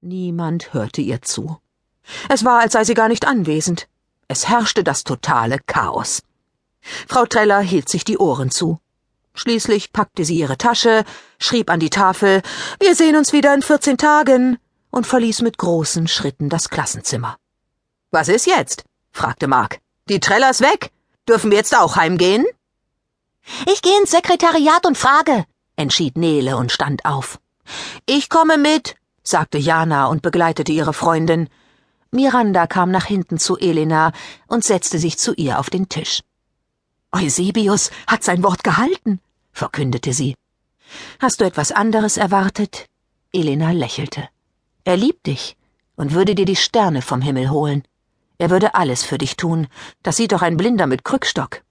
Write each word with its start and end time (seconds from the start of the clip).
Niemand 0.00 0.74
hörte 0.74 1.00
ihr 1.00 1.22
zu. 1.22 1.58
Es 2.28 2.44
war, 2.44 2.60
als 2.60 2.74
sei 2.74 2.84
sie 2.84 2.94
gar 2.94 3.08
nicht 3.08 3.26
anwesend. 3.26 3.88
Es 4.28 4.48
herrschte 4.48 4.84
das 4.84 5.02
totale 5.02 5.58
Chaos. 5.66 6.22
Frau 7.08 7.26
Treller 7.26 7.60
hielt 7.60 7.88
sich 7.88 8.04
die 8.04 8.18
Ohren 8.18 8.50
zu. 8.50 8.78
Schließlich 9.34 9.92
packte 9.92 10.24
sie 10.24 10.36
ihre 10.36 10.56
Tasche, 10.56 11.04
schrieb 11.40 11.70
an 11.70 11.80
die 11.80 11.90
Tafel 11.90 12.42
Wir 12.78 12.94
sehen 12.94 13.16
uns 13.16 13.32
wieder 13.32 13.52
in 13.54 13.62
vierzehn 13.62 13.98
Tagen 13.98 14.58
und 14.90 15.06
verließ 15.06 15.42
mit 15.42 15.58
großen 15.58 16.06
Schritten 16.06 16.48
das 16.48 16.70
Klassenzimmer. 16.70 17.36
Was 18.10 18.28
ist 18.28 18.46
jetzt? 18.46 18.84
fragte 19.10 19.48
Mark. 19.48 19.80
Die 20.08 20.20
Trellers 20.20 20.60
weg? 20.60 20.92
Dürfen 21.28 21.50
wir 21.50 21.58
jetzt 21.58 21.76
auch 21.76 21.96
heimgehen? 21.96 22.46
Ich 23.66 23.82
gehe 23.82 23.98
ins 24.00 24.12
Sekretariat 24.12 24.86
und 24.86 24.96
frage, 24.96 25.44
entschied 25.76 26.16
Nele 26.16 26.56
und 26.56 26.70
stand 26.70 27.04
auf. 27.04 27.38
Ich 28.06 28.28
komme 28.28 28.58
mit, 28.58 28.94
sagte 29.28 29.58
Jana 29.58 30.06
und 30.06 30.22
begleitete 30.22 30.72
ihre 30.72 30.92
Freundin. 30.92 31.48
Miranda 32.10 32.66
kam 32.66 32.90
nach 32.90 33.04
hinten 33.04 33.38
zu 33.38 33.58
Elena 33.58 34.12
und 34.46 34.64
setzte 34.64 34.98
sich 34.98 35.18
zu 35.18 35.34
ihr 35.34 35.58
auf 35.58 35.70
den 35.70 35.88
Tisch. 35.88 36.22
Eusebius 37.12 37.90
hat 38.06 38.24
sein 38.24 38.42
Wort 38.42 38.64
gehalten, 38.64 39.20
verkündete 39.52 40.12
sie. 40.12 40.34
Hast 41.20 41.40
du 41.40 41.44
etwas 41.44 41.72
anderes 41.72 42.16
erwartet? 42.16 42.86
Elena 43.32 43.72
lächelte. 43.72 44.28
Er 44.84 44.96
liebt 44.96 45.26
dich 45.26 45.56
und 45.96 46.14
würde 46.14 46.34
dir 46.34 46.46
die 46.46 46.56
Sterne 46.56 47.02
vom 47.02 47.20
Himmel 47.20 47.50
holen. 47.50 47.82
Er 48.38 48.50
würde 48.50 48.74
alles 48.74 49.04
für 49.04 49.18
dich 49.18 49.36
tun. 49.36 49.66
Das 50.02 50.16
sieht 50.16 50.32
doch 50.32 50.42
ein 50.42 50.56
Blinder 50.56 50.86
mit 50.86 51.04
Krückstock. 51.04 51.62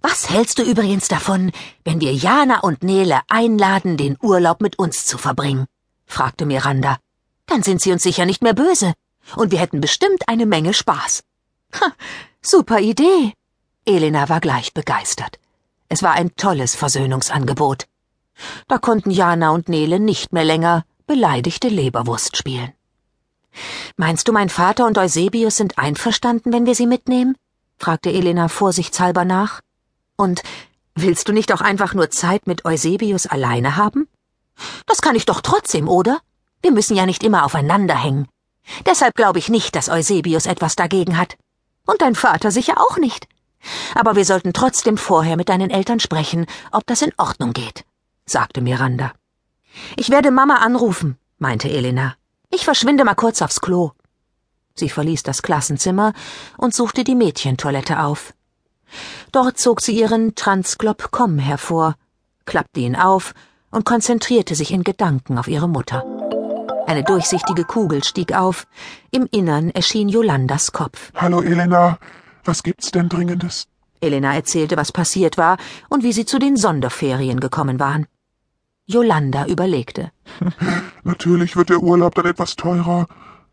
Was 0.00 0.30
hältst 0.30 0.58
du 0.58 0.62
übrigens 0.62 1.08
davon, 1.08 1.52
wenn 1.84 2.00
wir 2.00 2.14
Jana 2.14 2.60
und 2.60 2.82
Nele 2.82 3.20
einladen, 3.28 3.96
den 3.96 4.16
Urlaub 4.22 4.60
mit 4.60 4.78
uns 4.78 5.04
zu 5.04 5.18
verbringen? 5.18 5.66
Fragte 6.06 6.46
Miranda. 6.46 6.98
Dann 7.46 7.62
sind 7.62 7.80
sie 7.80 7.92
uns 7.92 8.02
sicher 8.02 8.26
nicht 8.26 8.42
mehr 8.42 8.54
böse. 8.54 8.94
Und 9.36 9.52
wir 9.52 9.58
hätten 9.58 9.80
bestimmt 9.80 10.28
eine 10.28 10.46
Menge 10.46 10.74
Spaß. 10.74 11.22
Ha, 11.80 11.92
super 12.42 12.80
Idee. 12.80 13.32
Elena 13.84 14.28
war 14.28 14.40
gleich 14.40 14.74
begeistert. 14.74 15.38
Es 15.88 16.02
war 16.02 16.12
ein 16.12 16.34
tolles 16.36 16.74
Versöhnungsangebot. 16.74 17.86
Da 18.68 18.78
konnten 18.78 19.10
Jana 19.10 19.50
und 19.50 19.68
Nele 19.68 20.00
nicht 20.00 20.32
mehr 20.32 20.44
länger 20.44 20.84
beleidigte 21.06 21.68
Leberwurst 21.68 22.36
spielen. 22.36 22.72
Meinst 23.96 24.26
du, 24.26 24.32
mein 24.32 24.48
Vater 24.48 24.86
und 24.86 24.98
Eusebius 24.98 25.56
sind 25.56 25.78
einverstanden, 25.78 26.52
wenn 26.52 26.66
wir 26.66 26.74
sie 26.74 26.86
mitnehmen? 26.86 27.36
fragte 27.76 28.10
Elena 28.10 28.48
vorsichtshalber 28.48 29.24
nach. 29.24 29.60
Und 30.16 30.42
willst 30.94 31.28
du 31.28 31.32
nicht 31.32 31.52
auch 31.52 31.60
einfach 31.60 31.94
nur 31.94 32.10
Zeit 32.10 32.46
mit 32.46 32.64
Eusebius 32.64 33.26
alleine 33.26 33.76
haben? 33.76 34.08
Das 34.94 35.02
kann 35.02 35.16
ich 35.16 35.26
doch 35.26 35.40
trotzdem, 35.40 35.88
oder? 35.88 36.20
Wir 36.62 36.70
müssen 36.70 36.96
ja 36.96 37.04
nicht 37.04 37.24
immer 37.24 37.44
aufeinander 37.44 38.00
hängen. 38.00 38.28
Deshalb 38.86 39.16
glaube 39.16 39.40
ich 39.40 39.48
nicht, 39.48 39.74
dass 39.74 39.88
Eusebius 39.88 40.46
etwas 40.46 40.76
dagegen 40.76 41.18
hat. 41.18 41.36
Und 41.84 42.00
dein 42.00 42.14
Vater 42.14 42.52
sicher 42.52 42.74
auch 42.80 42.96
nicht. 42.96 43.26
Aber 43.96 44.14
wir 44.14 44.24
sollten 44.24 44.52
trotzdem 44.52 44.96
vorher 44.96 45.36
mit 45.36 45.48
deinen 45.48 45.70
Eltern 45.70 45.98
sprechen, 45.98 46.46
ob 46.70 46.86
das 46.86 47.02
in 47.02 47.10
Ordnung 47.16 47.52
geht, 47.52 47.84
sagte 48.24 48.60
Miranda. 48.60 49.10
Ich 49.96 50.10
werde 50.10 50.30
Mama 50.30 50.58
anrufen, 50.58 51.18
meinte 51.38 51.68
Elena. 51.68 52.14
Ich 52.50 52.64
verschwinde 52.64 53.02
mal 53.02 53.16
kurz 53.16 53.42
aufs 53.42 53.60
Klo. 53.60 53.90
Sie 54.76 54.90
verließ 54.90 55.24
das 55.24 55.42
Klassenzimmer 55.42 56.12
und 56.56 56.72
suchte 56.72 57.02
die 57.02 57.16
Mädchentoilette 57.16 57.98
auf. 57.98 58.32
Dort 59.32 59.58
zog 59.58 59.80
sie 59.80 59.98
ihren 59.98 60.36
Transglop-Com 60.36 61.40
hervor, 61.40 61.96
klappte 62.44 62.78
ihn 62.78 62.94
auf 62.94 63.34
und 63.74 63.84
konzentrierte 63.84 64.54
sich 64.54 64.72
in 64.72 64.84
Gedanken 64.84 65.36
auf 65.36 65.48
ihre 65.48 65.68
Mutter. 65.68 66.04
Eine 66.86 67.02
durchsichtige 67.02 67.64
Kugel 67.64 68.04
stieg 68.04 68.32
auf, 68.32 68.66
im 69.10 69.26
Innern 69.30 69.70
erschien 69.70 70.08
Jolandas 70.08 70.72
Kopf. 70.72 71.10
Hallo 71.14 71.42
Elena, 71.42 71.98
was 72.44 72.62
gibt's 72.62 72.92
denn 72.92 73.08
Dringendes? 73.08 73.66
Elena 74.00 74.34
erzählte, 74.34 74.76
was 74.76 74.92
passiert 74.92 75.38
war 75.38 75.56
und 75.88 76.04
wie 76.04 76.12
sie 76.12 76.24
zu 76.24 76.38
den 76.38 76.56
Sonderferien 76.56 77.40
gekommen 77.40 77.80
waren. 77.80 78.06
Jolanda 78.86 79.46
überlegte. 79.46 80.12
Natürlich 81.02 81.56
wird 81.56 81.70
der 81.70 81.82
Urlaub 81.82 82.14
dann 82.14 82.26
etwas 82.26 82.54
teurer, 82.54 83.08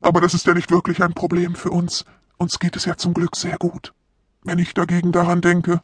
aber 0.00 0.20
das 0.20 0.34
ist 0.34 0.46
ja 0.46 0.54
nicht 0.54 0.70
wirklich 0.70 1.02
ein 1.02 1.14
Problem 1.14 1.54
für 1.54 1.70
uns. 1.70 2.04
Uns 2.36 2.58
geht 2.58 2.76
es 2.76 2.84
ja 2.84 2.96
zum 2.96 3.14
Glück 3.14 3.34
sehr 3.36 3.56
gut. 3.56 3.94
Wenn 4.42 4.58
ich 4.58 4.74
dagegen 4.74 5.12
daran 5.12 5.40
denke, 5.40 5.80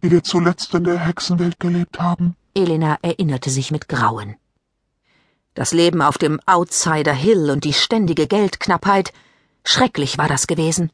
wie 0.00 0.10
wir 0.10 0.24
zuletzt 0.24 0.74
in 0.74 0.84
der 0.84 0.98
Hexenwelt 0.98 1.60
gelebt 1.60 2.00
haben. 2.00 2.34
Elena 2.54 2.98
erinnerte 3.02 3.50
sich 3.50 3.70
mit 3.70 3.88
Grauen. 3.88 4.36
Das 5.54 5.72
Leben 5.72 6.00
auf 6.02 6.18
dem 6.18 6.40
Outsider 6.46 7.12
Hill 7.12 7.50
und 7.50 7.64
die 7.64 7.72
ständige 7.72 8.26
Geldknappheit, 8.26 9.12
schrecklich 9.64 10.18
war 10.18 10.28
das 10.28 10.46
gewesen. 10.46 10.90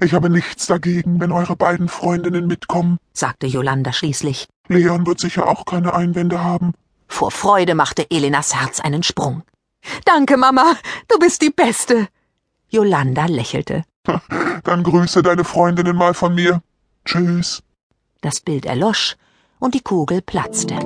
Ich 0.00 0.14
habe 0.14 0.30
nichts 0.30 0.66
dagegen, 0.66 1.20
wenn 1.20 1.32
eure 1.32 1.56
beiden 1.56 1.88
Freundinnen 1.88 2.46
mitkommen, 2.46 2.98
sagte 3.12 3.46
Jolanda 3.46 3.92
schließlich. 3.92 4.48
Leon 4.68 5.06
wird 5.06 5.20
sicher 5.20 5.48
auch 5.48 5.64
keine 5.64 5.94
Einwände 5.94 6.42
haben. 6.42 6.72
Vor 7.06 7.30
Freude 7.30 7.74
machte 7.74 8.10
Elenas 8.10 8.54
Herz 8.54 8.80
einen 8.80 9.02
Sprung. 9.02 9.42
Danke, 10.04 10.36
Mama, 10.36 10.74
du 11.08 11.18
bist 11.18 11.42
die 11.42 11.50
Beste. 11.50 12.08
Jolanda 12.68 13.26
lächelte. 13.26 13.84
Dann 14.64 14.82
grüße 14.82 15.22
deine 15.22 15.44
Freundinnen 15.44 15.96
mal 15.96 16.14
von 16.14 16.34
mir. 16.34 16.62
Tschüss. 17.04 17.62
Das 18.20 18.40
Bild 18.40 18.66
erlosch 18.66 19.16
und 19.58 19.74
die 19.74 19.80
Kugel 19.80 20.22
platzte. 20.22 20.78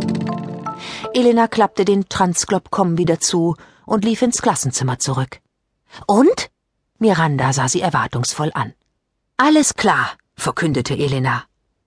Elena 1.15 1.49
klappte 1.49 1.84
den 1.84 2.09
Transglobcom 2.09 2.99
wieder 2.99 3.21
zu 3.21 3.56
und 3.87 4.05
lief 4.05 4.22
ins 4.22 4.43
Klassenzimmer 4.43 4.99
zurück. 4.99 5.41
Und? 6.06 6.50
Miranda 6.99 7.53
sah 7.53 7.69
sie 7.69 7.81
erwartungsvoll 7.81 8.50
an. 8.55 8.75
Alles 9.37 9.75
klar, 9.75 10.12
verkündete 10.37 10.94
Elena. 10.94 11.44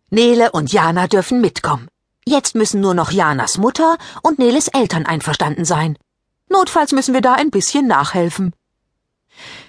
Nele 0.09 0.51
und 0.51 0.72
Jana 0.72 1.07
dürfen 1.07 1.41
mitkommen. 1.41 1.88
Jetzt 2.28 2.56
müssen 2.56 2.81
nur 2.81 2.94
noch 2.94 3.12
Janas 3.12 3.57
Mutter 3.57 3.97
und 4.23 4.40
Neles 4.40 4.67
Eltern 4.67 5.06
einverstanden 5.06 5.66
sein. 5.66 5.97
Notfalls 6.50 6.91
müssen 6.91 7.13
wir 7.13 7.22
da 7.22 7.34
ein 7.34 7.52
bisschen 7.52 7.88
nachhelfen. 7.88 8.53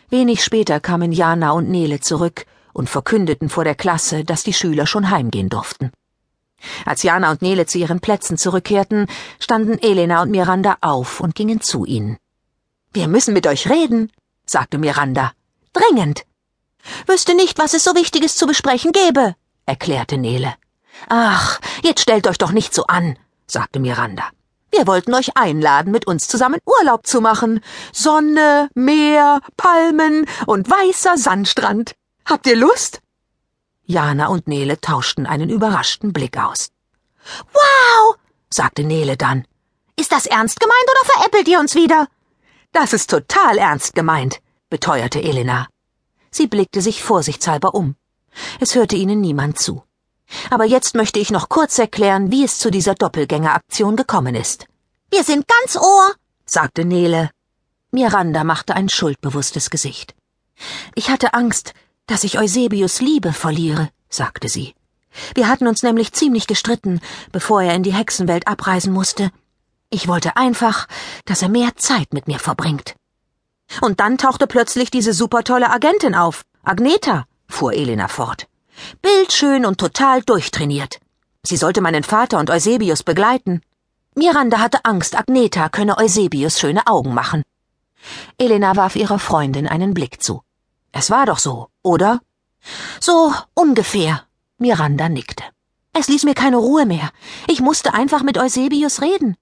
Wenig 0.09 0.45
später 0.45 0.81
kamen 0.81 1.13
Jana 1.13 1.53
und 1.53 1.69
Nele 1.69 2.01
zurück 2.01 2.47
und 2.73 2.91
verkündeten 2.91 3.49
vor 3.49 3.65
der 3.65 3.75
Klasse, 3.75 4.25
dass 4.25 4.43
die 4.43 4.53
Schüler 4.53 4.87
schon 4.87 5.11
heimgehen 5.11 5.49
durften. 5.49 5.91
Als 6.85 7.03
Jana 7.03 7.31
und 7.31 7.43
Nele 7.43 7.67
zu 7.67 7.79
ihren 7.79 8.01
Plätzen 8.01 8.39
zurückkehrten, 8.39 9.07
standen 9.39 9.79
Elena 9.79 10.23
und 10.23 10.31
Miranda 10.31 10.77
auf 10.81 11.21
und 11.21 11.35
gingen 11.35 11.61
zu 11.61 11.85
ihnen. 11.85 12.19
Wir 12.93 13.09
müssen 13.09 13.35
mit 13.35 13.47
euch 13.47 13.69
reden, 13.69 14.11
sagte 14.47 14.79
Miranda. 14.79 15.33
Dringend. 15.73 16.25
Wüsste 17.07 17.35
nicht, 17.35 17.59
was 17.59 17.75
es 17.75 17.85
so 17.85 17.95
Wichtiges 17.95 18.37
zu 18.37 18.47
besprechen 18.47 18.93
gäbe, 18.93 19.35
erklärte 19.67 20.17
Nele. 20.17 20.55
Ach, 21.09 21.61
jetzt 21.83 22.01
stellt 22.01 22.27
euch 22.27 22.39
doch 22.39 22.53
nicht 22.53 22.75
so 22.75 22.87
an, 22.87 23.19
sagte 23.47 23.81
Miranda. 23.81 24.31
Wir 24.71 24.87
wollten 24.87 25.15
euch 25.15 25.37
einladen, 25.37 25.93
mit 25.93 26.07
uns 26.07 26.29
zusammen 26.29 26.61
Urlaub 26.67 27.07
zu 27.07 27.21
machen. 27.21 27.61
Sonne, 27.93 28.69
Meer, 28.75 29.41
Palmen 29.57 30.27
und 30.47 30.69
weißer 30.69 31.17
Sandstrand. 31.17 31.95
Habt 32.25 32.47
ihr 32.47 32.57
Lust? 32.57 33.01
Jana 33.87 34.27
und 34.29 34.49
Nele 34.49 34.81
tauschten 34.81 35.27
einen 35.27 35.49
überraschten 35.49 36.13
Blick 36.13 36.37
aus. 36.39 36.71
Wow, 37.53 38.17
sagte 38.51 38.85
Nele 38.85 39.17
dann. 39.17 39.47
Ist 39.99 40.13
das 40.13 40.27
ernst 40.27 40.61
gemeint 40.61 40.91
oder 40.91 41.15
veräppelt 41.15 41.49
ihr 41.49 41.59
uns 41.61 41.75
wieder? 41.75 42.09
Das 42.73 42.93
ist 42.93 43.11
total 43.11 43.59
ernst 43.59 43.95
gemeint, 43.95 44.41
beteuerte 44.69 45.23
Elena. 45.23 45.69
Sie 46.31 46.47
blickte 46.47 46.83
sich 46.83 47.03
vorsichtshalber 47.03 47.75
um. 47.75 47.97
Es 48.61 48.75
hörte 48.75 48.97
ihnen 48.97 49.21
niemand 49.21 49.59
zu. 49.59 49.83
Aber 50.51 50.65
jetzt 50.65 50.95
möchte 50.95 51.19
ich 51.19 51.31
noch 51.31 51.49
kurz 51.49 51.79
erklären, 51.79 52.31
wie 52.31 52.45
es 52.45 52.59
zu 52.59 52.71
dieser 52.71 52.95
Doppelgängeraktion 52.95 53.97
gekommen 53.97 54.35
ist. 54.35 54.67
Wir 55.11 55.25
sind 55.25 55.47
ganz 55.47 55.77
Ohr, 55.77 56.15
sagte 56.45 56.85
Nele. 56.85 57.31
Miranda 57.93 58.45
machte 58.45 58.75
ein 58.75 58.89
schuldbewusstes 58.89 59.71
Gesicht. 59.71 60.15
Ich 60.95 61.09
hatte 61.11 61.33
Angst, 61.35 61.73
dass 62.07 62.25
ich 62.25 62.39
Eusebius 62.39 63.01
Liebe 63.01 63.33
verliere, 63.33 63.91
sagte 64.09 64.49
sie. 64.49 64.75
Wir 65.35 65.49
hatten 65.49 65.67
uns 65.67 65.83
nämlich 65.83 66.13
ziemlich 66.13 66.47
gestritten, 66.47 67.01
bevor 67.33 67.63
er 67.63 67.75
in 67.75 67.83
die 67.83 67.95
Hexenwelt 67.95 68.47
abreisen 68.49 68.93
musste. 68.93 69.31
Ich 69.91 70.09
wollte 70.09 70.37
einfach, 70.37 70.87
dass 71.25 71.43
er 71.43 71.49
mehr 71.49 71.77
Zeit 71.77 72.13
mit 72.13 72.27
mir 72.27 72.39
verbringt. 72.39 72.95
Und 73.81 74.01
dann 74.01 74.19
tauchte 74.19 74.47
plötzlich 74.47 74.91
diese 74.91 75.13
supertolle 75.13 75.71
Agentin 75.71 76.15
auf, 76.15 76.43
Agneta, 76.63 77.27
fuhr 77.49 77.73
Elena 77.73 78.09
fort. 78.09 78.47
Bildschön 79.03 79.65
und 79.65 79.79
total 79.79 80.23
durchtrainiert. 80.23 81.01
Sie 81.43 81.57
sollte 81.57 81.81
meinen 81.81 82.03
Vater 82.03 82.39
und 82.39 82.51
Eusebius 82.51 83.03
begleiten. 83.03 83.63
Miranda 84.15 84.59
hatte 84.59 84.85
Angst, 84.85 85.17
Agneta 85.17 85.69
könne 85.69 85.97
Eusebius 85.99 86.59
schöne 86.59 86.87
Augen 86.87 87.15
machen. 87.15 87.43
Elena 88.39 88.77
warf 88.77 88.97
ihrer 88.97 89.19
Freundin 89.19 89.67
einen 89.67 89.95
Blick 89.95 90.23
zu. 90.23 90.43
Es 90.99 91.11
war 91.11 91.27
doch 91.27 91.39
so, 91.39 91.69
oder? 91.83 92.23
So 93.01 93.35
ungefähr. 93.53 94.23
Miranda 94.57 95.11
nickte. 95.11 95.45
Es 95.93 96.09
ließ 96.09 96.25
mir 96.25 96.33
keine 96.33 96.57
Ruhe 96.57 96.87
mehr. 96.87 97.11
Ich 97.49 97.61
musste 97.61 97.93
einfach 97.93 98.23
mit 98.23 98.39
Eusebius 98.39 99.03
reden. 99.03 99.37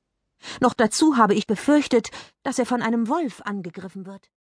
Noch 0.61 0.75
dazu 0.75 1.17
habe 1.17 1.35
ich 1.35 1.47
befürchtet, 1.47 2.11
dass 2.43 2.59
er 2.59 2.67
von 2.67 2.83
einem 2.83 3.06
Wolf 3.06 3.41
angegriffen 3.43 4.05
wird. 4.05 4.31